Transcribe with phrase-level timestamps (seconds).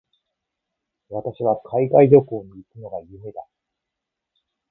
[1.11, 3.45] 私は海外旅行に行くのが夢だ。